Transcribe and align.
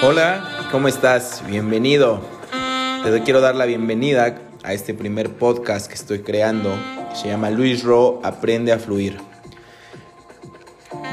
Hola, 0.00 0.68
¿cómo 0.70 0.86
estás? 0.86 1.42
Bienvenido. 1.48 2.20
Te 3.02 3.20
quiero 3.24 3.40
dar 3.40 3.56
la 3.56 3.64
bienvenida 3.64 4.38
a 4.62 4.72
este 4.72 4.94
primer 4.94 5.32
podcast 5.34 5.88
que 5.88 5.94
estoy 5.94 6.20
creando. 6.20 6.72
se 7.14 7.26
llama 7.26 7.50
Luis 7.50 7.82
Ro 7.82 8.20
Aprende 8.22 8.70
a 8.70 8.78
Fluir. 8.78 9.18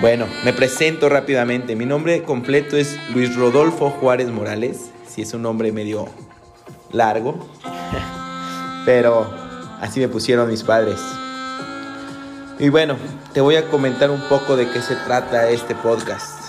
Bueno, 0.01 0.27
me 0.43 0.53
presento 0.53 1.09
rápidamente. 1.09 1.75
Mi 1.75 1.87
nombre 1.87 2.21
completo 2.21 2.77
es 2.77 2.95
Luis 3.11 3.35
Rodolfo 3.35 3.89
Juárez 3.89 4.29
Morales. 4.29 4.91
Si 5.07 5.23
es 5.23 5.33
un 5.33 5.41
nombre 5.41 5.71
medio 5.71 6.07
largo, 6.91 7.39
pero 8.85 9.27
así 9.81 9.99
me 9.99 10.09
pusieron 10.09 10.47
mis 10.47 10.61
padres. 10.61 10.99
Y 12.59 12.69
bueno, 12.69 12.97
te 13.33 13.41
voy 13.41 13.55
a 13.55 13.67
comentar 13.67 14.11
un 14.11 14.21
poco 14.29 14.55
de 14.55 14.69
qué 14.69 14.79
se 14.79 14.95
trata 14.95 15.49
este 15.49 15.73
podcast. 15.73 16.44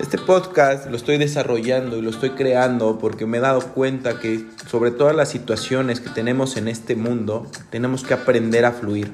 Este 0.00 0.18
podcast 0.18 0.90
lo 0.90 0.96
estoy 0.96 1.18
desarrollando 1.18 1.96
y 1.96 2.02
lo 2.02 2.10
estoy 2.10 2.30
creando 2.30 2.98
porque 2.98 3.26
me 3.26 3.38
he 3.38 3.40
dado 3.40 3.60
cuenta 3.60 4.18
que 4.18 4.44
sobre 4.66 4.90
todas 4.90 5.14
las 5.14 5.28
situaciones 5.28 6.00
que 6.00 6.10
tenemos 6.10 6.56
en 6.56 6.66
este 6.66 6.96
mundo, 6.96 7.46
tenemos 7.70 8.02
que 8.02 8.14
aprender 8.14 8.64
a 8.64 8.72
fluir. 8.72 9.12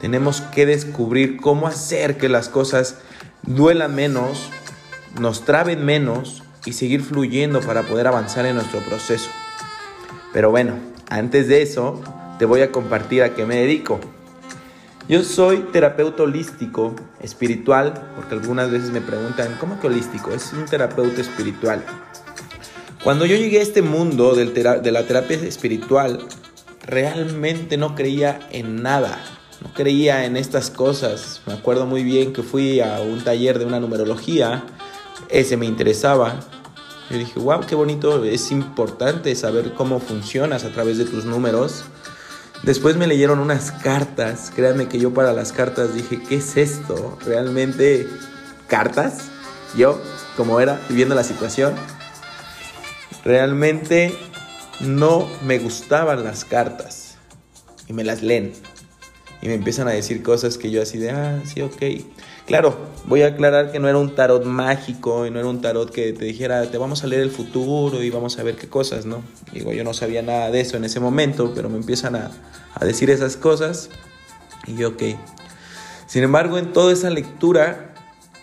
Tenemos 0.00 0.40
que 0.40 0.66
descubrir 0.66 1.36
cómo 1.36 1.68
hacer 1.68 2.18
que 2.18 2.28
las 2.28 2.48
cosas 2.48 2.96
duelan 3.42 3.94
menos, 3.94 4.50
nos 5.20 5.44
traben 5.44 5.84
menos 5.84 6.42
y 6.64 6.72
seguir 6.72 7.02
fluyendo 7.02 7.60
para 7.60 7.84
poder 7.84 8.08
avanzar 8.08 8.44
en 8.44 8.56
nuestro 8.56 8.80
proceso. 8.80 9.30
Pero 10.32 10.50
bueno, 10.50 10.74
antes 11.08 11.46
de 11.46 11.62
eso, 11.62 12.02
te 12.40 12.44
voy 12.44 12.62
a 12.62 12.72
compartir 12.72 13.22
a 13.22 13.34
qué 13.34 13.46
me 13.46 13.56
dedico. 13.56 14.00
Yo 15.08 15.24
soy 15.24 15.60
terapeuta 15.72 16.24
holístico, 16.24 16.94
espiritual, 17.22 17.94
porque 18.14 18.34
algunas 18.34 18.70
veces 18.70 18.90
me 18.90 19.00
preguntan, 19.00 19.56
¿cómo 19.58 19.80
que 19.80 19.86
holístico? 19.86 20.32
Es 20.32 20.52
un 20.52 20.66
terapeuta 20.66 21.22
espiritual. 21.22 21.82
Cuando 23.02 23.24
yo 23.24 23.34
llegué 23.34 23.60
a 23.60 23.62
este 23.62 23.80
mundo 23.80 24.34
de 24.34 24.92
la 24.92 25.06
terapia 25.06 25.38
espiritual, 25.38 26.20
realmente 26.82 27.78
no 27.78 27.94
creía 27.94 28.38
en 28.52 28.82
nada, 28.82 29.18
no 29.62 29.72
creía 29.72 30.26
en 30.26 30.36
estas 30.36 30.68
cosas. 30.68 31.40
Me 31.46 31.54
acuerdo 31.54 31.86
muy 31.86 32.04
bien 32.04 32.34
que 32.34 32.42
fui 32.42 32.80
a 32.80 33.00
un 33.00 33.24
taller 33.24 33.58
de 33.58 33.64
una 33.64 33.80
numerología, 33.80 34.62
ese 35.30 35.56
me 35.56 35.64
interesaba. 35.64 36.40
Yo 37.08 37.16
dije, 37.16 37.40
wow, 37.40 37.60
qué 37.66 37.74
bonito, 37.74 38.24
es 38.24 38.50
importante 38.50 39.34
saber 39.36 39.72
cómo 39.72 40.00
funcionas 40.00 40.64
a 40.64 40.68
través 40.68 40.98
de 40.98 41.06
tus 41.06 41.24
números. 41.24 41.84
Después 42.62 42.96
me 42.96 43.06
leyeron 43.06 43.38
unas 43.38 43.70
cartas. 43.70 44.52
Créanme 44.54 44.88
que 44.88 44.98
yo 44.98 45.14
para 45.14 45.32
las 45.32 45.52
cartas 45.52 45.94
dije, 45.94 46.20
¿qué 46.28 46.36
es 46.36 46.56
esto? 46.56 47.18
¿Realmente 47.24 48.06
cartas? 48.66 49.28
Yo, 49.76 50.00
como 50.36 50.60
era, 50.60 50.80
viviendo 50.88 51.14
la 51.14 51.24
situación, 51.24 51.74
realmente 53.24 54.14
no 54.80 55.28
me 55.44 55.58
gustaban 55.58 56.24
las 56.24 56.44
cartas. 56.44 57.16
Y 57.86 57.92
me 57.92 58.04
las 58.04 58.22
leen. 58.22 58.52
Y 59.40 59.48
me 59.48 59.54
empiezan 59.54 59.88
a 59.88 59.92
decir 59.92 60.22
cosas 60.22 60.58
que 60.58 60.70
yo 60.70 60.82
así 60.82 60.98
de, 60.98 61.10
ah, 61.10 61.40
sí, 61.44 61.62
ok. 61.62 61.82
Claro, 62.48 62.78
voy 63.04 63.20
a 63.20 63.26
aclarar 63.26 63.70
que 63.70 63.78
no 63.78 63.90
era 63.90 63.98
un 63.98 64.14
tarot 64.14 64.42
mágico 64.42 65.26
y 65.26 65.30
no 65.30 65.38
era 65.38 65.46
un 65.46 65.60
tarot 65.60 65.90
que 65.92 66.14
te 66.14 66.24
dijera, 66.24 66.62
te 66.70 66.78
vamos 66.78 67.04
a 67.04 67.06
leer 67.06 67.20
el 67.20 67.30
futuro 67.30 68.02
y 68.02 68.08
vamos 68.08 68.38
a 68.38 68.42
ver 68.42 68.56
qué 68.56 68.66
cosas, 68.70 69.04
¿no? 69.04 69.22
Digo, 69.52 69.74
yo 69.74 69.84
no 69.84 69.92
sabía 69.92 70.22
nada 70.22 70.50
de 70.50 70.60
eso 70.62 70.78
en 70.78 70.84
ese 70.84 70.98
momento, 70.98 71.52
pero 71.54 71.68
me 71.68 71.76
empiezan 71.76 72.16
a, 72.16 72.30
a 72.74 72.84
decir 72.86 73.10
esas 73.10 73.36
cosas 73.36 73.90
y 74.66 74.76
yo, 74.76 74.88
ok. 74.88 75.02
Sin 76.06 76.22
embargo, 76.22 76.56
en 76.56 76.72
toda 76.72 76.90
esa 76.90 77.10
lectura, 77.10 77.92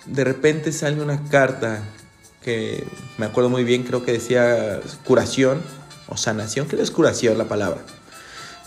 de 0.05 0.23
repente 0.23 0.71
sale 0.71 1.01
una 1.01 1.23
carta 1.23 1.81
que 2.43 2.85
me 3.17 3.25
acuerdo 3.25 3.49
muy 3.49 3.63
bien, 3.63 3.81
creo 3.81 4.05
que 4.05 4.11
decía 4.11 4.81
curación 5.03 5.63
o 6.09 6.15
sanación, 6.15 6.67
¿qué 6.67 6.79
es 6.79 6.91
curación 6.91 7.39
la 7.39 7.45
palabra? 7.45 7.81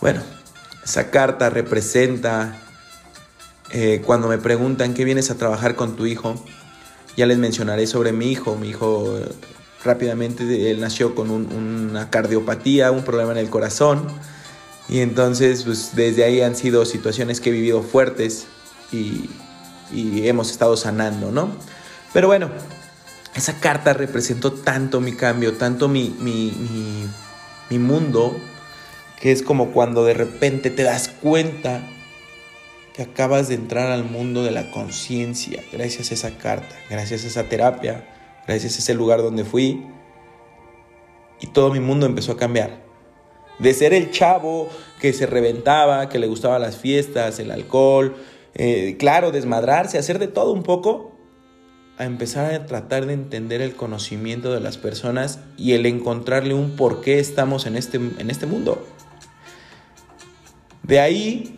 Bueno, 0.00 0.20
esa 0.82 1.12
carta 1.12 1.48
representa 1.48 2.60
eh, 3.70 4.02
cuando 4.04 4.28
me 4.28 4.38
preguntan 4.38 4.94
qué 4.94 5.04
vienes 5.04 5.30
a 5.30 5.36
trabajar 5.36 5.74
con 5.74 5.96
tu 5.96 6.06
hijo, 6.06 6.34
ya 7.16 7.26
les 7.26 7.38
mencionaré 7.38 7.86
sobre 7.86 8.12
mi 8.12 8.30
hijo. 8.30 8.56
Mi 8.56 8.70
hijo 8.70 9.18
eh, 9.18 9.28
rápidamente, 9.84 10.70
él 10.70 10.80
nació 10.80 11.14
con 11.14 11.30
una 11.30 12.10
cardiopatía, 12.10 12.90
un 12.92 13.04
problema 13.04 13.32
en 13.32 13.38
el 13.38 13.50
corazón. 13.50 14.06
Y 14.88 15.00
entonces, 15.00 15.64
pues 15.64 15.94
desde 15.94 16.24
ahí 16.24 16.40
han 16.40 16.56
sido 16.56 16.84
situaciones 16.86 17.40
que 17.40 17.50
he 17.50 17.52
vivido 17.52 17.82
fuertes 17.82 18.46
y, 18.92 19.28
hemos 19.90 20.50
estado 20.50 20.76
sanando, 20.76 21.30
¿no? 21.30 21.50
Pero 22.12 22.26
bueno, 22.28 22.50
esa 23.34 23.58
carta 23.58 23.94
representó 23.94 24.52
tanto 24.52 25.00
mi 25.00 25.12
cambio, 25.12 25.54
tanto 25.54 25.88
mi, 25.88 26.14
mi, 26.20 27.08
mi 27.70 27.78
mundo, 27.78 28.36
que 29.18 29.32
es 29.32 29.42
como 29.42 29.72
cuando 29.72 30.04
de 30.04 30.12
repente 30.12 30.68
te 30.70 30.82
das 30.82 31.08
cuenta 31.08 31.80
acabas 33.02 33.48
de 33.48 33.54
entrar 33.54 33.90
al 33.90 34.04
mundo 34.04 34.42
de 34.42 34.50
la 34.50 34.70
conciencia 34.70 35.62
gracias 35.72 36.10
a 36.10 36.14
esa 36.14 36.38
carta, 36.38 36.74
gracias 36.90 37.24
a 37.24 37.28
esa 37.28 37.44
terapia, 37.44 38.08
gracias 38.46 38.76
a 38.76 38.78
ese 38.78 38.94
lugar 38.94 39.22
donde 39.22 39.44
fui. 39.44 39.86
Y 41.40 41.48
todo 41.48 41.72
mi 41.72 41.80
mundo 41.80 42.06
empezó 42.06 42.32
a 42.32 42.36
cambiar. 42.36 42.82
De 43.58 43.74
ser 43.74 43.94
el 43.94 44.10
chavo 44.10 44.68
que 45.00 45.12
se 45.12 45.26
reventaba, 45.26 46.08
que 46.08 46.18
le 46.18 46.26
gustaban 46.26 46.60
las 46.60 46.76
fiestas, 46.76 47.38
el 47.38 47.50
alcohol, 47.50 48.16
eh, 48.54 48.96
claro, 48.98 49.30
desmadrarse, 49.30 49.98
hacer 49.98 50.18
de 50.18 50.26
todo 50.26 50.52
un 50.52 50.62
poco, 50.62 51.12
a 51.98 52.04
empezar 52.04 52.52
a 52.52 52.66
tratar 52.66 53.06
de 53.06 53.12
entender 53.12 53.60
el 53.60 53.74
conocimiento 53.74 54.52
de 54.52 54.60
las 54.60 54.78
personas 54.78 55.40
y 55.56 55.72
el 55.72 55.86
encontrarle 55.86 56.54
un 56.54 56.76
por 56.76 57.00
qué 57.00 57.18
estamos 57.18 57.66
en 57.66 57.76
este, 57.76 57.96
en 57.96 58.30
este 58.30 58.46
mundo. 58.46 58.84
De 60.84 61.00
ahí 61.00 61.57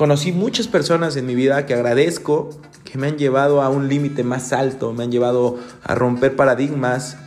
Conocí 0.00 0.32
muchas 0.32 0.66
personas 0.66 1.14
en 1.16 1.26
mi 1.26 1.34
vida 1.34 1.66
que 1.66 1.74
agradezco, 1.74 2.48
que 2.84 2.96
me 2.96 3.08
han 3.08 3.18
llevado 3.18 3.60
a 3.60 3.68
un 3.68 3.90
límite 3.90 4.24
más 4.24 4.54
alto, 4.54 4.94
me 4.94 5.04
han 5.04 5.12
llevado 5.12 5.58
a 5.82 5.94
romper 5.94 6.36
paradigmas, 6.36 7.18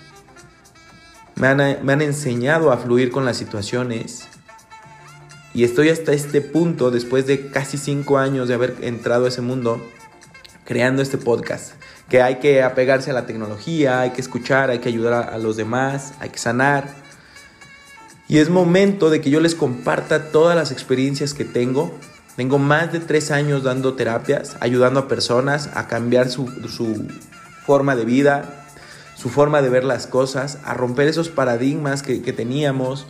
me 1.35 1.45
han, 1.45 1.57
me 1.85 1.93
han 1.93 2.01
enseñado 2.01 2.71
a 2.71 2.77
fluir 2.77 3.11
con 3.11 3.25
las 3.25 3.37
situaciones. 3.37 4.23
Y 5.53 5.65
estoy 5.65 5.89
hasta 5.89 6.13
este 6.13 6.41
punto, 6.41 6.89
después 6.89 7.27
de 7.27 7.51
casi 7.51 7.77
cinco 7.77 8.17
años 8.17 8.47
de 8.47 8.55
haber 8.55 8.77
entrado 8.81 9.25
a 9.25 9.27
ese 9.27 9.41
mundo, 9.41 9.79
creando 10.65 11.03
este 11.03 11.19
podcast. 11.19 11.73
Que 12.09 12.23
hay 12.23 12.39
que 12.39 12.63
apegarse 12.63 13.11
a 13.11 13.13
la 13.13 13.27
tecnología, 13.27 14.01
hay 14.01 14.13
que 14.13 14.21
escuchar, 14.21 14.71
hay 14.71 14.79
que 14.79 14.89
ayudar 14.89 15.29
a 15.31 15.37
los 15.37 15.57
demás, 15.57 16.15
hay 16.19 16.29
que 16.29 16.39
sanar. 16.39 16.95
Y 18.27 18.39
es 18.39 18.49
momento 18.49 19.11
de 19.11 19.21
que 19.21 19.29
yo 19.29 19.41
les 19.41 19.53
comparta 19.53 20.31
todas 20.31 20.55
las 20.55 20.71
experiencias 20.71 21.35
que 21.35 21.45
tengo 21.45 21.99
tengo 22.35 22.57
más 22.57 22.91
de 22.91 22.99
tres 22.99 23.31
años 23.31 23.63
dando 23.63 23.93
terapias, 23.93 24.57
ayudando 24.59 25.01
a 25.01 25.07
personas 25.07 25.69
a 25.75 25.87
cambiar 25.87 26.29
su, 26.29 26.47
forma 27.65 27.95
de 27.95 28.05
vida, 28.05 28.65
su 29.15 29.29
forma 29.29 29.61
de 29.61 29.69
ver 29.69 29.83
las 29.83 30.07
cosas, 30.07 30.57
a 30.63 30.73
romper 30.73 31.07
esos 31.07 31.29
paradigmas 31.29 32.01
que, 32.01 32.33
teníamos. 32.33 33.05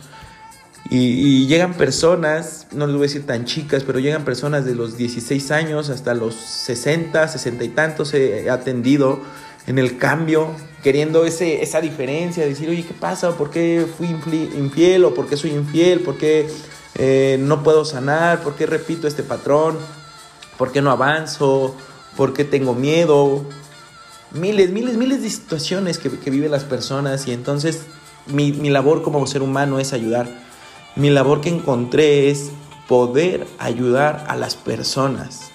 Y, 0.90 1.46
llegan 1.46 1.72
personas, 1.72 2.66
no 2.72 2.86
les 2.86 2.96
voy 2.96 3.04
a 3.04 3.08
decir 3.08 3.24
tan 3.24 3.46
chicas, 3.46 3.82
pero 3.82 3.98
llegan 3.98 4.24
personas 4.24 4.66
de 4.66 4.74
los 4.74 4.98
16 4.98 5.50
años 5.50 5.88
hasta 5.88 6.12
los 6.12 6.34
60, 6.34 7.26
60 7.26 7.64
y 7.64 7.68
tantos 7.70 8.12
he 8.12 8.50
atendido 8.50 9.20
en 9.66 9.78
el 9.78 9.96
cambio, 9.96 10.50
queriendo 10.82 11.24
ese, 11.24 11.62
esa 11.62 11.80
diferencia, 11.80 12.44
decir, 12.44 12.68
oye, 12.68 12.84
¿qué 12.84 12.92
pasa? 12.92 13.30
¿Por 13.38 13.50
qué 13.50 13.86
fui 13.96 14.08
infiel 14.08 15.06
o 15.06 15.14
por 15.14 15.26
qué 15.26 15.38
soy 15.38 15.52
infiel? 15.52 16.00
¿Por 16.00 16.18
qué 16.18 16.46
eh, 16.96 17.36
no 17.40 17.62
puedo 17.62 17.84
sanar, 17.84 18.42
por 18.42 18.54
qué 18.54 18.66
repito 18.66 19.08
este 19.08 19.22
patrón, 19.22 19.78
por 20.56 20.72
qué 20.72 20.80
no 20.82 20.90
avanzo, 20.90 21.74
por 22.16 22.32
qué 22.32 22.44
tengo 22.44 22.74
miedo. 22.74 23.44
Miles, 24.30 24.70
miles, 24.70 24.96
miles 24.96 25.22
de 25.22 25.30
situaciones 25.30 25.98
que, 25.98 26.08
viven 26.30 26.50
las 26.50 26.64
personas 26.64 27.26
y 27.26 27.32
entonces 27.32 27.82
mi, 28.26 28.52
mi 28.52 28.70
labor 28.70 29.02
como 29.02 29.26
ser 29.26 29.42
humano 29.42 29.78
es 29.78 29.92
ayudar. 29.92 30.28
Mi 30.96 31.10
labor 31.10 31.40
que 31.40 31.48
encontré 31.48 32.30
es 32.30 32.50
poder 32.88 33.46
ayudar 33.58 34.24
a 34.28 34.36
las 34.36 34.54
personas. 34.54 35.50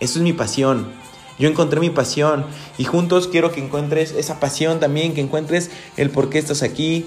Eso 0.00 0.18
es 0.18 0.22
mi 0.22 0.32
pasión. 0.32 0.92
Yo 1.38 1.48
encontré 1.48 1.78
mi 1.78 1.90
pasión 1.90 2.44
y 2.78 2.84
juntos 2.84 3.28
quiero 3.28 3.52
que 3.52 3.60
encuentres 3.60 4.12
esa 4.12 4.40
pasión 4.40 4.80
también, 4.80 5.14
que 5.14 5.20
encuentres 5.20 5.70
el 5.96 6.10
por 6.10 6.30
qué 6.30 6.38
estás 6.38 6.62
aquí, 6.62 7.06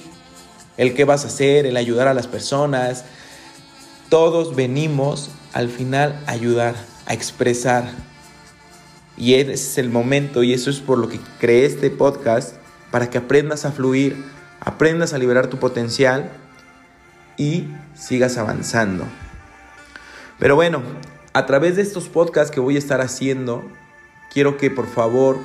el 0.77 0.93
qué 0.93 1.03
vas 1.03 1.25
a 1.25 1.27
hacer, 1.27 1.65
el 1.65 1.75
ayudar 1.75 2.07
a 2.07 2.13
las 2.13 2.27
personas, 2.27 3.03
todos 4.11 4.57
venimos 4.57 5.31
al 5.53 5.69
final 5.69 6.21
a 6.27 6.31
ayudar, 6.31 6.75
a 7.05 7.13
expresar. 7.13 7.89
Y 9.15 9.35
ese 9.35 9.53
es 9.53 9.77
el 9.77 9.89
momento 9.89 10.43
y 10.43 10.51
eso 10.51 10.69
es 10.69 10.81
por 10.81 10.97
lo 10.97 11.07
que 11.07 11.17
creé 11.39 11.65
este 11.65 11.89
podcast, 11.89 12.57
para 12.91 13.09
que 13.09 13.17
aprendas 13.17 13.63
a 13.63 13.71
fluir, 13.71 14.21
aprendas 14.59 15.13
a 15.13 15.17
liberar 15.17 15.47
tu 15.47 15.59
potencial 15.59 16.29
y 17.37 17.69
sigas 17.95 18.37
avanzando. 18.37 19.05
Pero 20.39 20.55
bueno, 20.55 20.81
a 21.31 21.45
través 21.45 21.77
de 21.77 21.81
estos 21.81 22.09
podcasts 22.09 22.51
que 22.53 22.59
voy 22.59 22.75
a 22.75 22.79
estar 22.79 22.99
haciendo, 22.99 23.63
quiero 24.33 24.57
que 24.57 24.69
por 24.69 24.87
favor 24.87 25.39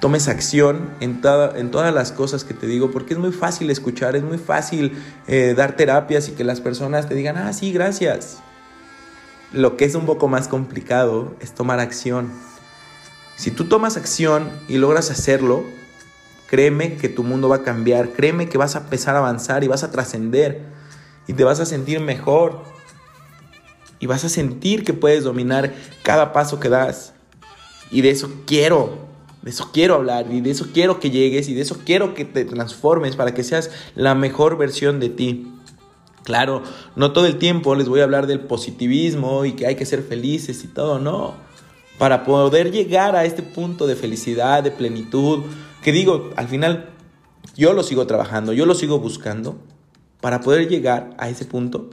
tomes 0.00 0.28
acción 0.28 0.90
en, 1.00 1.20
en 1.22 1.70
todas 1.70 1.94
las 1.94 2.12
cosas 2.12 2.42
que 2.42 2.54
te 2.54 2.66
digo, 2.66 2.90
porque 2.90 3.12
es 3.12 3.20
muy 3.20 3.32
fácil 3.32 3.70
escuchar, 3.70 4.16
es 4.16 4.22
muy 4.22 4.38
fácil 4.38 4.98
eh, 5.28 5.54
dar 5.56 5.76
terapias 5.76 6.28
y 6.28 6.32
que 6.32 6.42
las 6.42 6.60
personas 6.60 7.08
te 7.08 7.14
digan, 7.14 7.36
ah, 7.36 7.52
sí, 7.52 7.70
gracias. 7.70 8.38
Lo 9.52 9.76
que 9.76 9.84
es 9.84 9.94
un 9.94 10.06
poco 10.06 10.26
más 10.26 10.48
complicado 10.48 11.34
es 11.40 11.54
tomar 11.54 11.80
acción. 11.80 12.32
Si 13.36 13.50
tú 13.50 13.66
tomas 13.66 13.96
acción 13.96 14.50
y 14.68 14.78
logras 14.78 15.10
hacerlo, 15.10 15.64
créeme 16.48 16.96
que 16.96 17.08
tu 17.08 17.22
mundo 17.22 17.48
va 17.48 17.56
a 17.56 17.62
cambiar, 17.62 18.10
créeme 18.10 18.48
que 18.48 18.58
vas 18.58 18.76
a 18.76 18.80
empezar 18.80 19.16
a 19.16 19.18
avanzar 19.18 19.64
y 19.64 19.68
vas 19.68 19.84
a 19.84 19.90
trascender 19.90 20.62
y 21.26 21.34
te 21.34 21.44
vas 21.44 21.60
a 21.60 21.66
sentir 21.66 22.00
mejor 22.00 22.62
y 23.98 24.06
vas 24.06 24.24
a 24.24 24.30
sentir 24.30 24.82
que 24.82 24.94
puedes 24.94 25.24
dominar 25.24 25.74
cada 26.02 26.32
paso 26.32 26.58
que 26.58 26.70
das. 26.70 27.12
Y 27.90 28.00
de 28.00 28.10
eso 28.10 28.30
quiero 28.46 29.09
de 29.42 29.50
eso 29.50 29.70
quiero 29.72 29.94
hablar 29.94 30.26
y 30.30 30.40
de 30.40 30.50
eso 30.50 30.68
quiero 30.72 31.00
que 31.00 31.10
llegues 31.10 31.48
y 31.48 31.54
de 31.54 31.62
eso 31.62 31.78
quiero 31.84 32.14
que 32.14 32.24
te 32.24 32.44
transformes 32.44 33.16
para 33.16 33.32
que 33.32 33.42
seas 33.42 33.70
la 33.94 34.14
mejor 34.14 34.58
versión 34.58 35.00
de 35.00 35.08
ti. 35.08 35.46
Claro, 36.24 36.62
no 36.96 37.12
todo 37.12 37.26
el 37.26 37.38
tiempo 37.38 37.74
les 37.74 37.88
voy 37.88 38.00
a 38.00 38.04
hablar 38.04 38.26
del 38.26 38.40
positivismo 38.40 39.44
y 39.46 39.52
que 39.52 39.66
hay 39.66 39.76
que 39.76 39.86
ser 39.86 40.02
felices 40.02 40.62
y 40.64 40.68
todo, 40.68 40.98
no. 40.98 41.34
Para 41.98 42.24
poder 42.24 42.70
llegar 42.70 43.16
a 43.16 43.24
este 43.24 43.42
punto 43.42 43.86
de 43.86 43.96
felicidad, 43.96 44.62
de 44.62 44.70
plenitud, 44.70 45.40
que 45.82 45.92
digo, 45.92 46.30
al 46.36 46.48
final 46.48 46.90
yo 47.56 47.72
lo 47.72 47.82
sigo 47.82 48.06
trabajando, 48.06 48.52
yo 48.52 48.66
lo 48.66 48.74
sigo 48.74 48.98
buscando, 48.98 49.58
para 50.20 50.40
poder 50.40 50.68
llegar 50.68 51.14
a 51.18 51.30
ese 51.30 51.46
punto, 51.46 51.90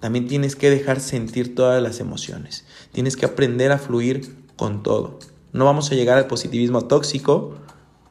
también 0.00 0.26
tienes 0.26 0.56
que 0.56 0.70
dejar 0.70 1.00
sentir 1.00 1.54
todas 1.54 1.82
las 1.82 2.00
emociones, 2.00 2.64
tienes 2.90 3.16
que 3.16 3.26
aprender 3.26 3.70
a 3.70 3.78
fluir 3.78 4.34
con 4.56 4.82
todo. 4.82 5.18
No 5.52 5.64
vamos 5.66 5.90
a 5.90 5.94
llegar 5.94 6.16
al 6.18 6.26
positivismo 6.26 6.86
tóxico, 6.86 7.54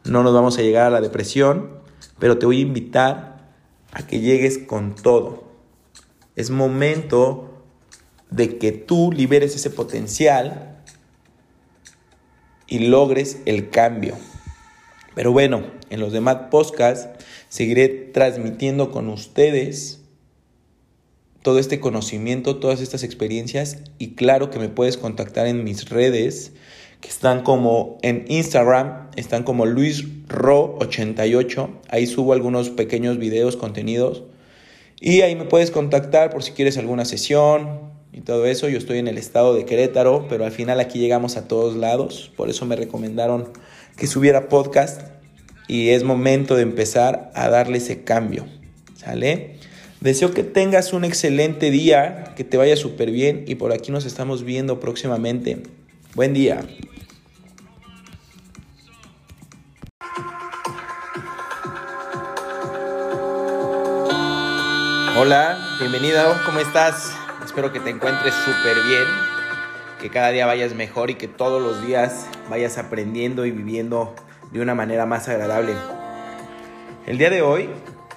no 0.03 0.23
nos 0.23 0.33
vamos 0.33 0.57
a 0.57 0.61
llegar 0.61 0.85
a 0.85 0.89
la 0.91 1.01
depresión, 1.01 1.71
pero 2.19 2.37
te 2.37 2.45
voy 2.45 2.59
a 2.59 2.61
invitar 2.61 3.51
a 3.91 4.05
que 4.05 4.19
llegues 4.19 4.59
con 4.59 4.95
todo. 4.95 5.43
Es 6.35 6.49
momento 6.49 7.63
de 8.29 8.57
que 8.57 8.71
tú 8.71 9.11
liberes 9.11 9.55
ese 9.55 9.69
potencial 9.69 10.81
y 12.67 12.79
logres 12.79 13.39
el 13.45 13.69
cambio. 13.69 14.15
Pero 15.15 15.31
bueno, 15.31 15.63
en 15.89 15.99
los 15.99 16.13
demás 16.13 16.37
podcasts 16.49 17.09
seguiré 17.49 17.89
transmitiendo 17.89 18.91
con 18.91 19.09
ustedes 19.09 19.99
todo 21.41 21.59
este 21.59 21.79
conocimiento, 21.79 22.57
todas 22.57 22.81
estas 22.81 23.03
experiencias 23.03 23.79
y 23.97 24.13
claro 24.13 24.49
que 24.51 24.59
me 24.59 24.69
puedes 24.69 24.97
contactar 24.97 25.47
en 25.47 25.63
mis 25.63 25.89
redes 25.89 26.53
que 27.01 27.09
están 27.09 27.43
como 27.43 27.97
en 28.03 28.23
Instagram, 28.27 29.09
están 29.15 29.41
como 29.43 29.65
luisro88, 29.65 31.69
ahí 31.89 32.05
subo 32.07 32.33
algunos 32.33 32.69
pequeños 32.69 33.17
videos, 33.17 33.57
contenidos, 33.57 34.23
y 34.99 35.21
ahí 35.21 35.35
me 35.35 35.45
puedes 35.45 35.71
contactar 35.71 36.29
por 36.29 36.43
si 36.43 36.51
quieres 36.51 36.77
alguna 36.77 37.05
sesión 37.05 37.89
y 38.13 38.21
todo 38.21 38.45
eso. 38.45 38.69
Yo 38.69 38.77
estoy 38.77 38.99
en 38.99 39.07
el 39.07 39.17
estado 39.17 39.55
de 39.55 39.65
Querétaro, 39.65 40.27
pero 40.29 40.45
al 40.45 40.51
final 40.51 40.79
aquí 40.79 40.99
llegamos 40.99 41.37
a 41.37 41.47
todos 41.47 41.75
lados, 41.75 42.31
por 42.37 42.51
eso 42.51 42.67
me 42.67 42.75
recomendaron 42.75 43.49
que 43.97 44.05
subiera 44.05 44.47
podcast 44.47 45.01
y 45.67 45.89
es 45.89 46.03
momento 46.03 46.55
de 46.55 46.61
empezar 46.61 47.31
a 47.33 47.49
darle 47.49 47.79
ese 47.79 48.03
cambio, 48.03 48.45
¿sale? 48.95 49.55
Deseo 50.01 50.33
que 50.33 50.43
tengas 50.43 50.93
un 50.93 51.03
excelente 51.03 51.71
día, 51.71 52.35
que 52.35 52.43
te 52.43 52.57
vaya 52.57 52.75
súper 52.75 53.09
bien 53.11 53.45
y 53.47 53.55
por 53.55 53.71
aquí 53.71 53.91
nos 53.91 54.05
estamos 54.05 54.43
viendo 54.43 54.79
próximamente. 54.79 55.63
Buen 56.13 56.33
día. 56.33 56.61
Hola, 65.23 65.55
bienvenido, 65.77 66.35
¿cómo 66.47 66.59
estás? 66.59 67.15
Espero 67.45 67.71
que 67.71 67.79
te 67.79 67.91
encuentres 67.91 68.33
súper 68.33 68.75
bien, 68.87 69.03
que 70.01 70.09
cada 70.09 70.31
día 70.31 70.47
vayas 70.47 70.73
mejor 70.73 71.11
y 71.11 71.13
que 71.13 71.27
todos 71.27 71.61
los 71.61 71.85
días 71.85 72.25
vayas 72.49 72.79
aprendiendo 72.79 73.45
y 73.45 73.51
viviendo 73.51 74.15
de 74.51 74.61
una 74.61 74.73
manera 74.73 75.05
más 75.05 75.29
agradable. 75.29 75.75
El 77.05 77.19
día 77.19 77.29
de 77.29 77.43
hoy 77.43 77.69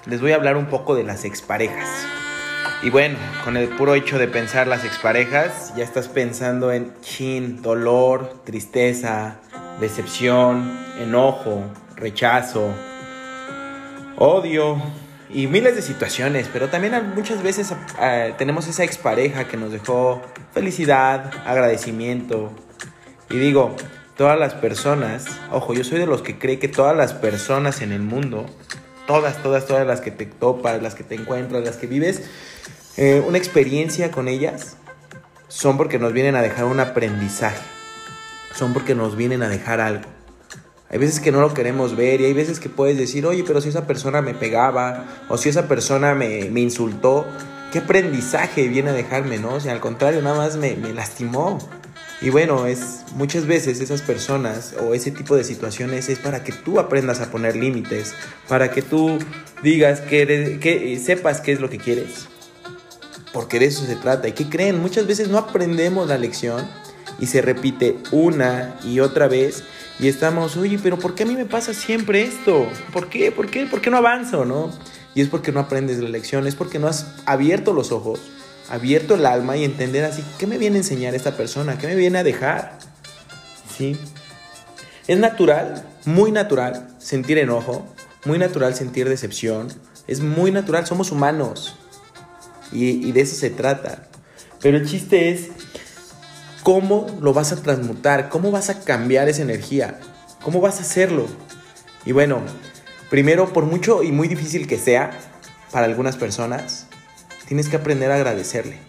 les 0.07 0.19
voy 0.19 0.31
a 0.31 0.35
hablar 0.37 0.57
un 0.57 0.65
poco 0.65 0.95
de 0.95 1.03
las 1.03 1.25
exparejas. 1.25 1.87
Y 2.81 2.89
bueno, 2.89 3.19
con 3.43 3.55
el 3.55 3.67
puro 3.67 3.93
hecho 3.93 4.17
de 4.17 4.27
pensar 4.27 4.65
las 4.65 4.83
exparejas, 4.83 5.75
ya 5.77 5.83
estás 5.83 6.07
pensando 6.07 6.71
en 6.71 6.91
chin, 7.01 7.61
dolor, 7.61 8.41
tristeza, 8.45 9.35
decepción, 9.79 10.75
enojo, 10.99 11.65
rechazo, 11.97 12.73
odio 14.17 14.81
y 15.29 15.47
miles 15.47 15.75
de 15.75 15.81
situaciones. 15.81 16.49
Pero 16.51 16.69
también 16.69 17.13
muchas 17.15 17.41
veces 17.43 17.73
eh, 18.01 18.33
tenemos 18.37 18.67
esa 18.67 18.83
expareja 18.83 19.47
que 19.47 19.57
nos 19.57 19.71
dejó 19.71 20.21
felicidad, 20.53 21.31
agradecimiento. 21.45 22.51
Y 23.29 23.37
digo, 23.37 23.75
todas 24.15 24.39
las 24.39 24.53
personas, 24.53 25.25
ojo, 25.51 25.73
yo 25.73 25.83
soy 25.83 25.99
de 25.99 26.05
los 26.05 26.21
que 26.21 26.37
cree 26.37 26.59
que 26.59 26.67
todas 26.67 26.95
las 26.95 27.13
personas 27.13 27.81
en 27.81 27.91
el 27.91 28.01
mundo, 28.01 28.45
todas, 29.07 29.41
todas, 29.41 29.65
todas 29.65 29.85
las 29.85 30.01
que 30.01 30.11
te 30.11 30.25
topas, 30.25 30.81
las 30.81 30.95
que 30.95 31.03
te 31.03 31.15
encuentras, 31.15 31.63
las 31.63 31.77
que 31.77 31.87
vives, 31.87 32.23
eh, 32.97 33.21
una 33.25 33.37
experiencia 33.37 34.11
con 34.11 34.27
ellas 34.27 34.77
son 35.47 35.77
porque 35.77 35.99
nos 35.99 36.13
vienen 36.13 36.35
a 36.35 36.41
dejar 36.41 36.65
un 36.65 36.79
aprendizaje, 36.79 37.61
son 38.53 38.73
porque 38.73 38.95
nos 38.95 39.15
vienen 39.15 39.43
a 39.43 39.49
dejar 39.49 39.81
algo. 39.81 40.14
Hay 40.89 40.99
veces 40.99 41.19
que 41.19 41.31
no 41.31 41.41
lo 41.41 41.53
queremos 41.53 41.95
ver 41.95 42.21
y 42.21 42.25
hay 42.25 42.33
veces 42.33 42.59
que 42.59 42.69
puedes 42.69 42.97
decir, 42.97 43.25
oye, 43.25 43.43
pero 43.45 43.59
si 43.59 43.69
esa 43.69 43.87
persona 43.87 44.21
me 44.21 44.33
pegaba 44.33 45.05
o 45.29 45.37
si 45.37 45.49
esa 45.49 45.67
persona 45.67 46.13
me, 46.13 46.49
me 46.51 46.61
insultó, 46.61 47.25
¿qué 47.71 47.79
aprendizaje 47.79 48.67
viene 48.67 48.91
a 48.91 48.93
dejarme, 48.93 49.39
no? 49.39 49.55
O 49.55 49.69
al 49.69 49.79
contrario, 49.79 50.21
nada 50.21 50.37
más 50.37 50.57
me, 50.57 50.75
me 50.75 50.93
lastimó. 50.93 51.57
Y 52.21 52.29
bueno, 52.29 52.65
es 52.65 53.03
muchas 53.15 53.45
veces 53.45 53.81
esas 53.81 54.01
personas 54.01 54.75
o 54.79 54.93
ese 54.93 55.11
tipo 55.11 55.35
de 55.35 55.43
situaciones 55.43 56.07
es 56.07 56.19
para 56.19 56.43
que 56.43 56.51
tú 56.51 56.79
aprendas 56.79 57.19
a 57.19 57.31
poner 57.31 57.55
límites, 57.55 58.13
para 58.47 58.71
que 58.71 58.81
tú 58.81 59.17
digas 59.63 60.01
que, 60.01 60.59
que 60.61 60.99
sepas 60.99 61.41
qué 61.41 61.51
es 61.51 61.59
lo 61.59 61.69
que 61.69 61.77
quieres 61.77 62.27
porque 63.35 63.59
de 63.59 63.65
eso 63.65 63.85
se 63.85 63.97
trata. 63.97 64.29
¿Y 64.29 64.31
qué 64.31 64.47
creen? 64.47 64.81
Muchas 64.81 65.07
veces 65.07 65.27
no 65.27 65.37
aprendemos 65.37 66.07
la 66.07 66.17
lección 66.17 66.65
y 67.19 67.25
se 67.25 67.41
repite 67.41 67.97
una 68.11 68.77
y 68.81 69.01
otra 69.01 69.27
vez 69.27 69.65
y 69.99 70.07
estamos, 70.07 70.57
oye, 70.57 70.79
pero 70.81 70.99
¿por 70.99 71.15
qué 71.15 71.23
a 71.23 71.25
mí 71.25 71.35
me 71.35 71.45
pasa 71.45 71.73
siempre 71.73 72.23
esto? 72.23 72.67
¿Por 72.91 73.09
qué? 73.09 73.31
¿Por 73.31 73.49
qué? 73.49 73.65
¿Por 73.65 73.81
qué 73.81 73.89
no 73.89 73.97
avanzo? 73.97 74.45
¿No? 74.45 74.71
Y 75.13 75.21
es 75.21 75.29
porque 75.29 75.51
no 75.51 75.61
aprendes 75.61 75.99
la 75.99 76.09
lección, 76.09 76.45
es 76.47 76.55
porque 76.55 76.79
no 76.79 76.87
has 76.87 77.13
abierto 77.25 77.73
los 77.73 77.91
ojos, 77.91 78.19
abierto 78.69 79.15
el 79.15 79.25
alma 79.25 79.55
y 79.55 79.63
entender 79.63 80.03
así, 80.03 80.23
¿qué 80.37 80.47
me 80.47 80.57
viene 80.57 80.75
a 80.75 80.79
enseñar 80.79 81.15
esta 81.15 81.37
persona? 81.37 81.77
¿Qué 81.77 81.87
me 81.87 81.95
viene 81.95 82.17
a 82.17 82.23
dejar? 82.23 82.77
¿Sí? 83.77 83.97
Es 85.07 85.17
natural, 85.17 85.85
muy 86.05 86.31
natural 86.31 86.89
sentir 86.97 87.37
enojo, 87.37 87.87
muy 88.25 88.37
natural 88.37 88.75
sentir 88.75 89.07
decepción, 89.07 89.67
es 90.07 90.19
muy 90.19 90.51
natural, 90.51 90.85
somos 90.85 91.11
humanos. 91.11 91.75
Y, 92.71 93.11
de 93.11 93.21
eso 93.21 93.35
se 93.35 93.51
trata. 93.51 94.07
Pero 94.61 94.77
el 94.77 94.87
chiste 94.87 95.29
es 95.29 95.49
cómo 96.65 97.05
lo 97.21 97.31
vas 97.31 97.51
a 97.51 97.61
transmutar, 97.61 98.29
cómo 98.29 98.49
vas 98.49 98.71
a 98.71 98.79
cambiar 98.79 99.29
esa 99.29 99.43
energía, 99.43 99.99
cómo 100.41 100.61
vas 100.61 100.79
a 100.79 100.81
hacerlo. 100.81 101.27
Y 102.07 102.11
bueno, 102.11 102.41
primero, 103.11 103.53
por 103.53 103.65
mucho 103.65 104.01
y 104.01 104.11
muy 104.11 104.27
difícil 104.27 104.65
que 104.65 104.79
sea 104.79 105.11
para 105.71 105.85
algunas 105.85 106.17
personas, 106.17 106.87
tienes 107.47 107.69
que 107.69 107.75
aprender 107.75 108.09
a 108.09 108.15
agradecerle. 108.15 108.79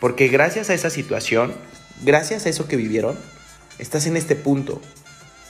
Porque 0.00 0.26
gracias 0.26 0.68
a 0.68 0.74
esa 0.74 0.90
situación, 0.90 1.54
gracias 2.02 2.44
a 2.44 2.48
eso 2.48 2.66
que 2.66 2.74
vivieron, 2.74 3.16
estás 3.78 4.08
en 4.08 4.16
este 4.16 4.34
punto. 4.34 4.82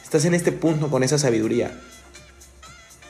Estás 0.05 0.27
en 0.27 0.35
este 0.35 0.53
punto 0.53 0.91
con 0.91 1.05
esa 1.05 1.17
sabiduría. 1.17 1.73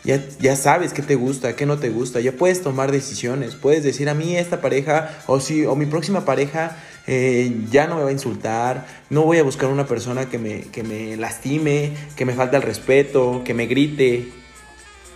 Ya, 0.05 0.55
sabes 0.55 0.93
qué 0.93 1.03
te 1.03 1.17
gusta, 1.17 1.57
qué 1.57 1.67
no 1.67 1.79
te 1.79 1.91
gusta, 1.91 2.21
ya 2.21 2.31
puedes 2.31 2.63
tomar 2.63 2.93
decisiones, 2.93 3.57
puedes 3.57 3.83
decir 3.83 4.09
a 4.09 4.15
mí 4.15 4.37
esta 4.37 4.61
pareja 4.61 5.19
o 5.27 5.41
si 5.41 5.67
o 5.67 5.75
mi 5.75 5.87
próxima 5.87 6.25
pareja 6.25 6.77
eh, 7.07 7.55
ya 7.71 7.87
no 7.87 7.97
me 7.97 8.03
va 8.03 8.09
a 8.09 8.13
insultar, 8.13 8.87
no 9.11 9.23
voy 9.23 9.39
a 9.39 9.45
buscar 9.45 9.69
una 9.69 9.87
persona 9.87 10.29
que 10.29 10.39
me, 10.39 10.63
que 10.63 10.83
me 10.83 11.17
lastime, 11.17 11.93
que 12.17 12.25
me 12.25 12.35
falte 12.35 12.57
el 12.57 12.63
respeto, 12.63 13.43
que 13.45 13.55
me 13.55 13.67
grite, 13.67 14.29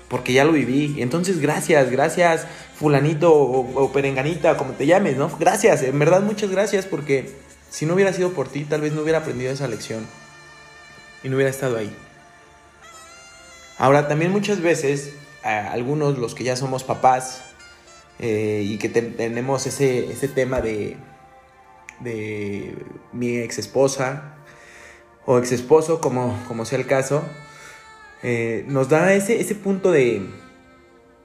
porque 0.08 0.32
ya 0.32 0.44
lo 0.44 0.52
viví. 0.52 1.02
Entonces, 1.02 1.40
gracias, 1.40 1.90
gracias, 1.90 2.46
fulanito 2.76 3.34
o, 3.34 3.92
perenganita, 3.92 4.56
como 4.56 4.72
te 4.72 4.86
llames, 4.86 5.16
¿no? 5.16 5.30
Gracias, 5.38 5.82
en 5.82 5.98
verdad 5.98 6.22
muchas 6.22 6.50
gracias, 6.50 6.86
porque 6.86 7.34
si 7.70 7.86
no 7.86 7.94
hubiera 7.94 8.12
sido 8.12 8.32
por 8.32 8.48
ti, 8.48 8.64
tal 8.64 8.82
vez 8.82 8.92
no 8.92 9.02
hubiera 9.02 9.18
aprendido 9.18 9.52
esa 9.52 9.66
lección 9.66 10.06
y 11.24 11.28
no 11.28 11.36
hubiera 11.36 11.50
estado 11.50 11.76
ahí. 11.76 11.92
Ahora, 13.78 14.06
también 14.06 14.30
muchas 14.30 14.60
veces, 14.60 15.14
algunos, 15.42 16.18
los 16.18 16.34
que 16.34 16.44
ya 16.44 16.54
somos 16.54 16.84
papás 16.84 17.42
eh, 18.18 18.62
y 18.64 18.76
que 18.76 18.88
tenemos 18.88 19.66
ese, 19.66 20.12
ese 20.12 20.28
tema 20.28 20.60
de, 20.60 20.96
de 22.00 22.74
mi 23.12 23.36
ex 23.38 23.58
esposa, 23.58 24.36
o 25.26 25.38
ex 25.38 25.52
esposo, 25.52 26.00
como, 26.00 26.38
como 26.48 26.64
sea 26.64 26.78
el 26.78 26.86
caso, 26.86 27.22
eh, 28.22 28.64
nos 28.68 28.88
da 28.88 29.14
ese, 29.14 29.40
ese 29.40 29.54
punto 29.54 29.92
de, 29.92 30.22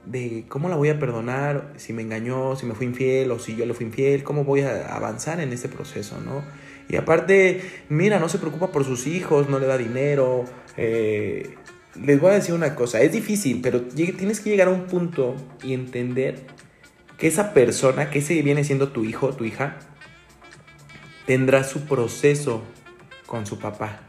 de 0.04 0.44
cómo 0.48 0.68
la 0.68 0.76
voy 0.76 0.88
a 0.88 0.98
perdonar, 0.98 1.72
si 1.76 1.92
me 1.92 2.02
engañó, 2.02 2.56
si 2.56 2.66
me 2.66 2.74
fue 2.74 2.86
infiel 2.86 3.30
o 3.30 3.38
si 3.38 3.56
yo 3.56 3.66
le 3.66 3.74
fui 3.74 3.86
infiel, 3.86 4.22
cómo 4.22 4.44
voy 4.44 4.62
a 4.62 4.94
avanzar 4.94 5.40
en 5.40 5.52
este 5.52 5.68
proceso, 5.68 6.20
¿no? 6.20 6.42
Y 6.88 6.96
aparte, 6.96 7.62
mira, 7.88 8.18
no 8.18 8.28
se 8.28 8.38
preocupa 8.38 8.68
por 8.68 8.84
sus 8.84 9.06
hijos, 9.06 9.48
no 9.48 9.58
le 9.58 9.66
da 9.66 9.76
dinero. 9.76 10.44
Eh, 10.76 11.56
les 12.00 12.20
voy 12.20 12.30
a 12.30 12.34
decir 12.34 12.54
una 12.54 12.74
cosa, 12.74 13.00
es 13.00 13.12
difícil, 13.12 13.60
pero 13.60 13.82
tienes 13.82 14.40
que 14.40 14.50
llegar 14.50 14.68
a 14.68 14.70
un 14.70 14.86
punto 14.86 15.34
y 15.64 15.72
entender 15.72 16.46
que 17.18 17.26
esa 17.26 17.54
persona, 17.54 18.10
que 18.10 18.20
ese 18.20 18.40
viene 18.42 18.62
siendo 18.64 18.88
tu 18.88 19.04
hijo, 19.04 19.30
tu 19.30 19.44
hija, 19.44 19.78
tendrá 21.26 21.64
su 21.64 21.82
proceso 21.82 22.62
con 23.26 23.46
su 23.46 23.58
papá, 23.58 24.00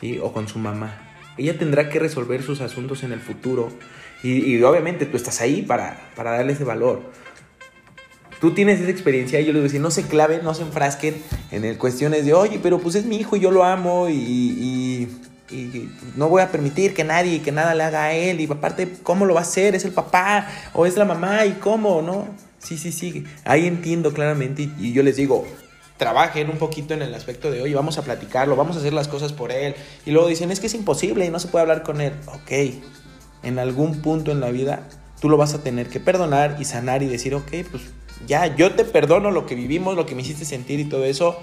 ¿sí? 0.00 0.18
O 0.22 0.32
con 0.32 0.48
su 0.48 0.58
mamá. 0.58 1.06
Ella 1.36 1.58
tendrá 1.58 1.88
que 1.88 1.98
resolver 1.98 2.42
sus 2.42 2.60
asuntos 2.60 3.02
en 3.02 3.12
el 3.12 3.20
futuro. 3.20 3.70
Y, 4.22 4.62
obviamente 4.62 5.06
tú 5.06 5.16
estás 5.16 5.40
ahí 5.40 5.62
para, 5.62 6.10
para 6.14 6.32
darle 6.32 6.52
ese 6.52 6.64
valor. 6.64 7.02
Tú 8.40 8.52
tienes 8.52 8.80
esa 8.80 8.90
experiencia 8.90 9.40
y 9.40 9.44
yo 9.44 9.52
les 9.52 9.60
voy 9.60 9.62
a 9.62 9.68
decir, 9.68 9.80
no 9.80 9.90
se 9.90 10.06
claven, 10.06 10.42
no 10.42 10.54
se 10.54 10.62
enfrasquen 10.62 11.22
en 11.50 11.64
el 11.64 11.78
cuestiones 11.78 12.24
de, 12.24 12.32
oye, 12.32 12.58
pero 12.62 12.78
pues 12.78 12.94
es 12.94 13.04
mi 13.04 13.16
hijo 13.16 13.36
y 13.36 13.40
yo 13.40 13.50
lo 13.50 13.64
amo 13.64 14.08
y, 14.08 14.14
y 14.14 15.08
no 16.16 16.28
voy 16.28 16.42
a 16.42 16.50
permitir 16.50 16.94
que 16.94 17.04
nadie, 17.04 17.42
que 17.42 17.52
nada 17.52 17.74
le 17.74 17.82
haga 17.82 18.04
a 18.04 18.12
él. 18.14 18.40
Y 18.40 18.50
aparte, 18.50 18.96
¿cómo 19.02 19.26
lo 19.26 19.34
va 19.34 19.40
a 19.40 19.42
hacer? 19.42 19.74
¿Es 19.74 19.84
el 19.84 19.92
papá 19.92 20.46
o 20.72 20.86
es 20.86 20.96
la 20.96 21.04
mamá? 21.04 21.44
¿Y 21.46 21.52
cómo? 21.52 22.02
¿No? 22.02 22.28
Sí, 22.58 22.76
sí, 22.76 22.92
sí. 22.92 23.24
Ahí 23.44 23.66
entiendo 23.66 24.12
claramente 24.12 24.68
y, 24.78 24.92
yo 24.92 25.02
les 25.02 25.16
digo, 25.16 25.46
trabajen 26.00 26.48
un 26.48 26.56
poquito 26.56 26.94
en 26.94 27.02
el 27.02 27.14
aspecto 27.14 27.50
de, 27.50 27.60
oye, 27.60 27.74
vamos 27.74 27.98
a 27.98 28.02
platicarlo, 28.02 28.56
vamos 28.56 28.74
a 28.74 28.78
hacer 28.78 28.94
las 28.94 29.06
cosas 29.06 29.34
por 29.34 29.52
él. 29.52 29.74
Y 30.06 30.12
luego 30.12 30.28
dicen, 30.28 30.50
es 30.50 30.58
que 30.58 30.66
es 30.66 30.72
imposible 30.72 31.26
y 31.26 31.28
no 31.28 31.38
se 31.38 31.48
puede 31.48 31.60
hablar 31.60 31.82
con 31.82 32.00
él. 32.00 32.14
Ok, 32.24 32.80
en 33.42 33.58
algún 33.58 34.00
punto 34.00 34.32
en 34.32 34.40
la 34.40 34.50
vida 34.50 34.88
tú 35.20 35.28
lo 35.28 35.36
vas 35.36 35.52
a 35.52 35.62
tener 35.62 35.90
que 35.90 36.00
perdonar 36.00 36.56
y 36.58 36.64
sanar 36.64 37.02
y 37.02 37.06
decir, 37.06 37.34
ok, 37.34 37.50
pues 37.70 37.82
ya, 38.26 38.56
yo 38.56 38.74
te 38.74 38.86
perdono 38.86 39.30
lo 39.30 39.44
que 39.44 39.54
vivimos, 39.54 39.94
lo 39.94 40.06
que 40.06 40.14
me 40.14 40.22
hiciste 40.22 40.46
sentir 40.46 40.80
y 40.80 40.86
todo 40.86 41.04
eso. 41.04 41.38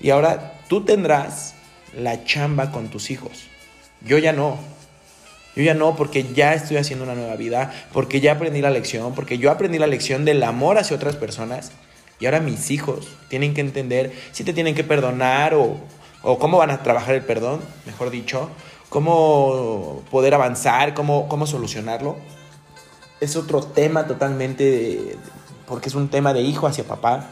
Y 0.00 0.10
ahora 0.10 0.60
tú 0.68 0.84
tendrás 0.84 1.54
la 1.96 2.24
chamba 2.24 2.72
con 2.72 2.88
tus 2.88 3.12
hijos. 3.12 3.44
Yo 4.04 4.18
ya 4.18 4.32
no. 4.32 4.58
Yo 5.54 5.62
ya 5.62 5.74
no, 5.74 5.94
porque 5.94 6.24
ya 6.34 6.54
estoy 6.54 6.78
haciendo 6.78 7.04
una 7.04 7.14
nueva 7.14 7.36
vida, 7.36 7.72
porque 7.92 8.20
ya 8.20 8.32
aprendí 8.32 8.60
la 8.60 8.70
lección, 8.70 9.14
porque 9.14 9.38
yo 9.38 9.52
aprendí 9.52 9.78
la 9.78 9.86
lección 9.86 10.24
del 10.24 10.42
amor 10.42 10.78
hacia 10.78 10.96
otras 10.96 11.14
personas 11.14 11.70
y 12.20 12.26
ahora 12.26 12.40
mis 12.40 12.70
hijos 12.70 13.08
tienen 13.28 13.54
que 13.54 13.62
entender 13.62 14.12
si 14.30 14.44
te 14.44 14.52
tienen 14.52 14.74
que 14.74 14.84
perdonar 14.84 15.54
o, 15.54 15.80
cómo 16.38 16.58
van 16.58 16.70
a 16.70 16.82
trabajar 16.82 17.14
el 17.14 17.24
perdón, 17.24 17.60
mejor 17.86 18.10
dicho, 18.10 18.50
cómo 18.90 20.02
poder 20.10 20.34
avanzar, 20.34 20.92
cómo, 20.92 21.28
cómo 21.28 21.46
solucionarlo. 21.46 22.16
Es 23.20 23.36
otro 23.36 23.62
tema 23.62 24.06
totalmente, 24.06 25.16
porque 25.66 25.88
es 25.88 25.94
un 25.94 26.08
tema 26.08 26.34
de 26.34 26.42
hijo 26.42 26.66
hacia 26.66 26.84
papá. 26.84 27.30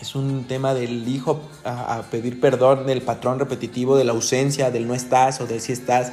Es 0.00 0.14
un 0.14 0.44
tema 0.44 0.74
del 0.74 1.08
hijo 1.08 1.40
a, 1.64 1.96
a, 1.96 2.02
pedir 2.02 2.38
perdón 2.38 2.86
del 2.86 3.02
patrón 3.02 3.38
repetitivo, 3.38 3.96
de 3.96 4.04
la 4.04 4.12
ausencia, 4.12 4.70
del 4.70 4.86
no 4.86 4.94
estás 4.94 5.40
o 5.40 5.46
del 5.46 5.60
si 5.60 5.72
estás. 5.72 6.12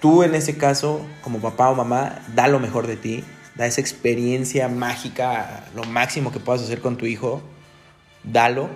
Tú 0.00 0.22
en 0.22 0.34
ese 0.34 0.56
caso, 0.56 1.02
como 1.22 1.40
papá 1.40 1.68
o 1.68 1.74
mamá, 1.74 2.22
da 2.34 2.48
lo 2.48 2.60
mejor 2.60 2.86
de 2.86 2.96
ti, 2.96 3.24
da 3.60 3.66
esa 3.66 3.82
experiencia 3.82 4.68
mágica, 4.68 5.64
lo 5.74 5.84
máximo 5.84 6.32
que 6.32 6.40
puedas 6.40 6.62
hacer 6.62 6.80
con 6.80 6.96
tu 6.96 7.04
hijo, 7.04 7.42
dalo, 8.24 8.70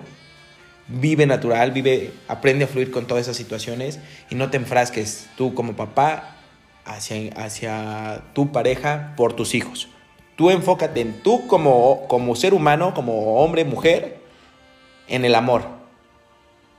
vive 0.87 1.25
natural, 1.25 1.71
vive, 1.71 2.13
aprende 2.27 2.65
a 2.65 2.67
fluir 2.67 2.91
con 2.91 3.07
todas 3.07 3.23
esas 3.23 3.35
situaciones 3.35 3.99
y 4.29 4.35
no 4.35 4.51
te 4.51 4.57
enfrasques 4.57 5.27
tú 5.37 5.55
como 5.55 5.75
papá 5.75 6.35
hacia, 6.85 7.33
hacia 7.33 8.25
tu 8.33 8.51
pareja 8.51 9.15
por 9.17 9.33
tus 9.33 9.55
hijos. 9.55 9.89
Tú 10.35 10.51
enfócate 10.51 11.01
en 11.01 11.23
tú 11.23 11.47
como, 11.47 12.07
como 12.07 12.35
ser 12.35 12.53
humano, 12.53 12.93
como 12.93 13.41
hombre, 13.43 13.65
mujer, 13.65 14.19
en 15.07 15.25
el 15.25 15.33
amor 15.33 15.84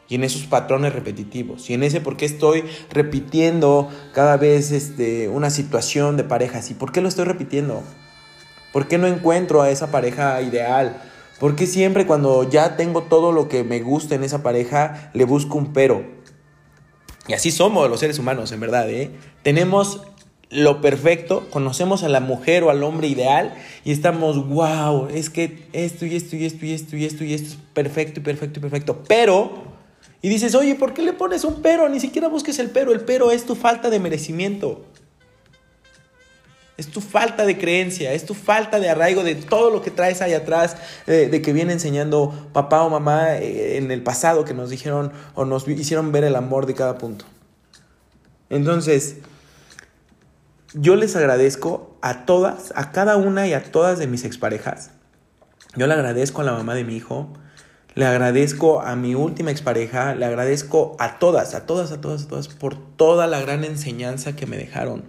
y 0.09 0.15
en 0.15 0.25
esos 0.25 0.43
patrones 0.43 0.93
repetitivos 0.93 1.69
y 1.69 1.75
en 1.75 1.83
ese 1.83 2.01
por 2.01 2.17
qué 2.17 2.25
estoy 2.27 2.65
repitiendo 2.91 3.89
cada 4.13 4.37
vez 4.37 4.71
este, 4.73 5.29
una 5.29 5.51
situación 5.51 6.17
de 6.17 6.25
pareja 6.25 6.59
así. 6.59 6.75
¿Por 6.75 6.93
qué 6.93 7.01
lo 7.01 7.09
estoy 7.09 7.25
repitiendo? 7.25 7.83
¿Por 8.73 8.89
qué 8.89 8.99
no 8.99 9.07
encuentro 9.07 9.63
a 9.63 9.71
esa 9.71 9.91
pareja 9.91 10.41
ideal? 10.43 11.03
¿Por 11.41 11.57
qué 11.57 11.67
siempre 11.67 12.07
cuando 12.07 12.49
ya 12.49 12.77
tengo 12.77 13.03
todo 13.03 13.33
lo 13.33 13.49
que 13.49 13.65
me 13.65 13.81
gusta 13.81 14.15
en 14.15 14.25
esa 14.25 14.43
pareja 14.43 15.11
le 15.13 15.25
busco 15.25 15.59
un 15.59 15.73
pero? 15.73 16.05
Y 17.29 17.33
así 17.33 17.51
somos 17.51 17.91
los 17.91 18.01
seres 18.01 18.19
humanos, 18.19 18.53
en 18.53 18.61
verdad. 18.61 18.89
¿eh? 18.89 19.11
Tenemos 19.43 20.03
lo 20.49 20.81
perfecto, 20.81 21.49
conocemos 21.51 22.05
a 22.05 22.09
la 22.09 22.21
mujer 22.21 22.63
o 22.63 22.71
al 22.71 22.83
hombre 22.85 23.09
ideal 23.09 23.55
y 23.85 23.91
estamos, 23.91 24.49
wow, 24.49 25.09
es 25.09 25.29
que 25.29 25.67
esto 25.73 26.07
y 26.07 26.15
esto 26.15 26.37
y 26.37 26.45
esto 26.45 26.65
y 26.65 26.73
esto 26.73 26.97
y 26.97 27.05
esto 27.05 27.25
y 27.25 27.35
esto 27.35 27.49
es 27.49 27.59
perfecto 27.75 28.21
y 28.21 28.23
perfecto 28.23 28.61
y 28.61 28.63
perfecto. 28.63 29.03
Pero 29.09 29.75
y 30.26 30.28
dices, 30.28 30.56
oye, 30.56 30.75
¿por 30.75 30.92
qué 30.92 31.02
le 31.02 31.12
pones 31.12 31.45
un 31.45 31.62
pero? 31.62 31.88
Ni 31.88 32.00
siquiera 32.00 32.26
busques 32.26 32.59
el 32.59 32.71
pero. 32.71 32.90
El 32.90 33.02
pero 33.02 33.30
es 33.30 33.47
tu 33.47 33.54
falta 33.54 33.90
de 33.90 34.00
merecimiento. 34.00 34.85
Es 36.76 36.88
tu 36.88 37.00
falta 37.00 37.47
de 37.47 37.56
creencia, 37.56 38.12
es 38.12 38.26
tu 38.26 38.35
falta 38.35 38.80
de 38.80 38.88
arraigo 38.90 39.23
de 39.23 39.37
todo 39.37 39.71
lo 39.71 39.83
que 39.83 39.92
traes 39.92 40.23
ahí 40.23 40.35
atrás, 40.35 40.78
eh, 41.06 41.28
de 41.30 41.42
que 41.42 41.52
viene 41.52 41.75
enseñando 41.75 42.49
papá 42.52 42.83
o 42.83 42.90
mamá 42.90 43.37
eh, 43.37 43.76
en 43.76 43.92
el 43.92 44.02
pasado 44.02 44.45
que 44.45 44.52
nos 44.52 44.68
dijeron 44.68 45.12
o 45.37 45.45
nos 45.45 45.68
hicieron 45.68 46.11
ver 46.11 46.25
el 46.25 46.35
amor 46.35 46.66
de 46.66 46.75
cada 46.75 46.99
punto. 46.99 47.25
Entonces, 48.50 49.18
yo 50.75 50.97
les 50.97 51.14
agradezco 51.14 51.97
a 52.02 52.26
todas, 52.26 52.73
a 52.75 52.90
cada 52.90 53.16
una 53.16 53.47
y 53.47 53.52
a 53.52 53.62
todas 53.62 54.00
de 54.00 54.09
mis 54.09 54.25
exparejas. 54.25 54.90
Yo 55.76 55.87
le 55.87 55.95
agradezco 55.95 56.40
a 56.40 56.45
la 56.45 56.52
mamá 56.52 56.75
de 56.75 56.83
mi 56.83 56.97
hijo, 56.97 57.28
le 57.97 58.05
agradezco 58.05 58.83
a 58.83 58.95
mi 58.95 59.15
última 59.15 59.50
expareja, 59.50 60.15
le 60.15 60.26
agradezco 60.26 60.97
a 60.99 61.19
todas, 61.19 61.55
a 61.55 61.65
todas, 61.65 61.93
a 61.93 62.00
todas, 62.03 62.25
a 62.25 62.29
todas, 62.29 62.49
por 62.49 62.76
toda 62.76 63.26
la 63.26 63.41
gran 63.41 63.65
enseñanza 63.65 64.37
que 64.37 64.45
me 64.45 64.59
dejaron, 64.59 65.05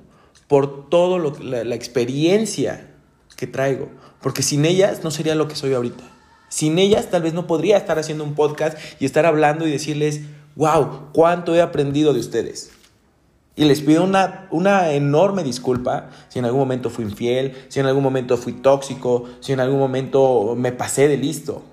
por 0.47 0.89
toda 0.89 1.19
la, 1.41 1.65
la 1.65 1.75
experiencia 1.75 2.89
que 3.35 3.45
traigo, 3.45 3.89
porque 4.21 4.41
sin 4.41 4.63
ellas 4.63 5.03
no 5.03 5.11
sería 5.11 5.35
lo 5.35 5.49
que 5.49 5.55
soy 5.55 5.73
ahorita. 5.73 6.05
Sin 6.47 6.79
ellas 6.79 7.09
tal 7.11 7.23
vez 7.23 7.33
no 7.33 7.45
podría 7.45 7.75
estar 7.75 7.99
haciendo 7.99 8.23
un 8.23 8.35
podcast 8.35 8.77
y 9.01 9.05
estar 9.05 9.25
hablando 9.25 9.67
y 9.67 9.71
decirles, 9.71 10.21
wow, 10.55 11.09
cuánto 11.11 11.53
he 11.55 11.61
aprendido 11.61 12.13
de 12.13 12.21
ustedes. 12.21 12.71
Y 13.57 13.65
les 13.65 13.81
pido 13.81 14.05
una, 14.05 14.47
una, 14.49 14.93
enorme 14.93 15.43
disculpa 15.43 16.09
si 16.29 16.39
en 16.39 16.45
algún 16.45 16.61
momento 16.61 16.89
fui 16.89 17.03
infiel, 17.03 17.53
si 17.67 17.81
en 17.81 17.85
algún 17.85 18.03
momento 18.03 18.37
fui 18.37 18.53
tóxico, 18.53 19.25
si 19.41 19.51
en 19.51 19.59
algún 19.59 19.79
momento 19.79 20.55
me 20.55 20.71
pasé 20.71 21.09
de 21.09 21.17
listo. 21.17 21.63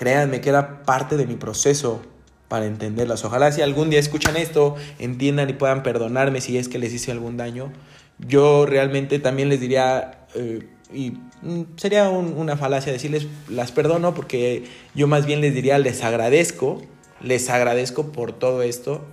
Créanme 0.00 0.40
que 0.40 0.48
era 0.48 0.82
parte 0.84 1.18
de 1.18 1.26
mi 1.26 1.36
proceso 1.36 2.00
para 2.48 2.64
entenderlas. 2.64 3.22
Ojalá 3.22 3.52
si 3.52 3.60
algún 3.60 3.90
día 3.90 4.00
escuchan 4.00 4.34
esto, 4.38 4.74
entiendan 4.98 5.50
y 5.50 5.52
puedan 5.52 5.82
perdonarme 5.82 6.40
si 6.40 6.56
es 6.56 6.70
que 6.70 6.78
les 6.78 6.94
hice 6.94 7.12
algún 7.12 7.36
daño. 7.36 7.70
Yo 8.18 8.64
realmente 8.64 9.18
también 9.18 9.50
les 9.50 9.60
diría, 9.60 10.24
eh, 10.34 10.66
y 10.90 11.10
mm, 11.42 11.76
sería 11.76 12.08
una 12.08 12.56
falacia 12.56 12.90
decirles, 12.90 13.26
las 13.50 13.72
perdono 13.72 14.14
porque 14.14 14.64
yo 14.94 15.06
más 15.06 15.26
bien 15.26 15.42
les 15.42 15.52
diría, 15.52 15.76
les 15.78 16.02
agradezco, 16.02 16.80
les 17.20 17.50
agradezco 17.50 18.10
por 18.10 18.32
todo 18.32 18.62
esto. 18.62 19.04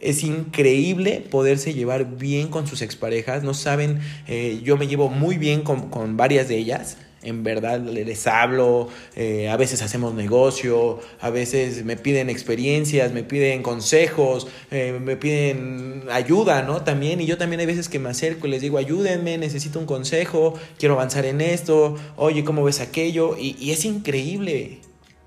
Es 0.00 0.24
increíble 0.24 1.24
poderse 1.30 1.74
llevar 1.74 2.16
bien 2.16 2.48
con 2.48 2.66
sus 2.66 2.82
exparejas. 2.82 3.44
No 3.44 3.54
saben, 3.54 4.00
eh, 4.26 4.60
yo 4.64 4.76
me 4.76 4.88
llevo 4.88 5.10
muy 5.10 5.38
bien 5.38 5.62
con, 5.62 5.90
con 5.90 6.16
varias 6.16 6.48
de 6.48 6.56
ellas 6.56 6.96
en 7.22 7.42
verdad 7.44 7.80
les 7.80 8.26
hablo, 8.26 8.88
eh, 9.14 9.48
a 9.48 9.56
veces 9.56 9.82
hacemos 9.82 10.14
negocio, 10.14 11.00
a 11.20 11.30
veces 11.30 11.84
me 11.84 11.96
piden 11.96 12.30
experiencias, 12.30 13.12
me 13.12 13.22
piden 13.22 13.62
consejos, 13.62 14.48
eh, 14.70 14.98
me 15.02 15.16
piden 15.16 16.04
ayuda, 16.10 16.62
¿no? 16.62 16.82
También, 16.82 17.20
y 17.20 17.26
yo 17.26 17.36
también 17.36 17.60
hay 17.60 17.66
veces 17.66 17.88
que 17.88 17.98
me 17.98 18.08
acerco 18.08 18.46
y 18.46 18.50
les 18.50 18.62
digo, 18.62 18.78
ayúdenme, 18.78 19.36
necesito 19.36 19.78
un 19.78 19.86
consejo, 19.86 20.54
quiero 20.78 20.94
avanzar 20.94 21.26
en 21.26 21.42
esto, 21.42 21.96
oye, 22.16 22.42
¿cómo 22.42 22.64
ves 22.64 22.80
aquello? 22.80 23.36
Y, 23.38 23.70
es 23.70 23.84
increíble, 23.84 24.78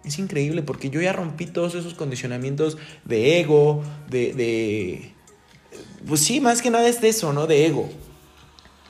es 0.03 0.17
increíble 0.17 0.63
porque 0.63 0.89
yo 0.89 0.99
ya 0.99 1.13
rompí 1.13 1.45
todos 1.45 1.75
esos 1.75 1.93
condicionamientos 1.93 2.77
de 3.05 3.39
ego, 3.39 3.83
de, 4.09 4.33
de 4.33 5.11
pues 6.07 6.21
sí, 6.21 6.41
más 6.41 6.61
que 6.61 6.71
nada 6.71 6.87
es 6.87 7.01
de 7.01 7.09
eso, 7.09 7.33
¿no? 7.33 7.45
De 7.45 7.67
ego 7.67 7.89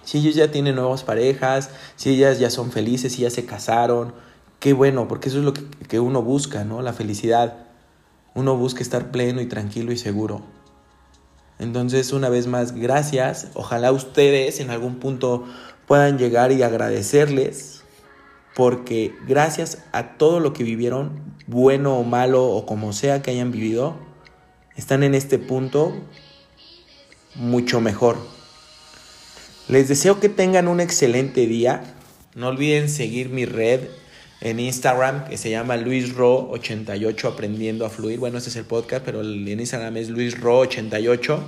si 0.04 0.20
ellos 0.20 0.36
ya 0.36 0.52
tienen 0.52 0.76
nuevas 0.76 1.04
parejas, 1.04 1.70
si 1.96 2.12
ellas 2.12 2.40
ya 2.40 2.50
son 2.50 2.72
felices, 2.72 3.14
si 3.14 3.22
ya 3.22 3.30
se 3.30 3.46
casaron, 3.46 4.14
qué 4.60 4.74
bueno, 4.74 5.08
porque 5.08 5.30
eso 5.30 5.40
es 5.40 5.46
lo 5.46 5.54
que, 5.54 6.00
uno 6.00 6.22
busca, 6.22 6.64
¿no? 6.64 6.82
La 6.82 6.94
felicidad. 6.94 7.66
Uno 8.34 8.56
busca 8.58 8.82
estar 8.82 9.12
pleno 9.12 9.42
y 9.42 9.46
tranquilo 9.46 9.92
y 9.92 9.98
seguro. 9.98 10.42
Entonces, 11.60 12.14
una 12.14 12.30
vez 12.30 12.48
más, 12.48 12.74
gracias. 12.74 13.50
Ojalá 13.54 13.92
ustedes 13.92 14.60
en 14.60 14.70
algún 14.70 14.96
punto 14.96 15.44
puedan 15.86 16.18
llegar 16.18 16.52
y 16.52 16.64
agradecerles, 16.64 17.84
porque 18.56 19.14
gracias 19.28 19.80
a 19.92 20.18
todo 20.18 20.40
lo 20.40 20.54
que 20.54 20.64
vivieron, 20.64 21.22
bueno 21.46 21.98
o 21.98 22.04
malo 22.04 22.46
o 22.46 22.66
como 22.66 22.94
sea 22.94 23.22
que 23.22 23.32
hayan 23.32 23.52
vivido, 23.52 23.96
están 24.76 25.04
en 25.04 25.14
este 25.14 25.40
punto 25.40 25.94
mucho 27.36 27.82
mejor. 27.82 28.18
Les 29.70 29.88
deseo 29.88 30.20
que 30.20 30.28
tengan 30.28 30.68
un 30.68 30.82
excelente 30.82 31.48
día. 31.48 31.84
No 32.36 32.50
olviden 32.50 32.90
seguir 32.90 33.30
mi 33.30 33.46
red 33.46 33.80
en 34.42 34.60
Instagram 34.60 35.30
que 35.30 35.38
se 35.38 35.50
llama 35.50 35.78
LuisRo88 35.78 37.32
Aprendiendo 37.32 37.86
a 37.86 37.90
Fluir. 37.90 38.20
Bueno, 38.20 38.38
este 38.38 38.50
es 38.50 38.58
el 38.58 38.66
podcast, 38.66 39.06
pero 39.06 39.22
en 39.22 39.48
Instagram 39.48 39.96
es 39.96 40.10
LuisRo88. 40.10 41.40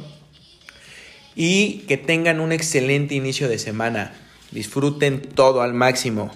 Y 1.35 1.79
que 1.87 1.97
tengan 1.97 2.39
un 2.39 2.53
excelente 2.53 3.15
inicio 3.15 3.49
de 3.49 3.59
semana. 3.59 4.13
Disfruten 4.51 5.21
todo 5.21 5.61
al 5.61 5.73
máximo. 5.73 6.31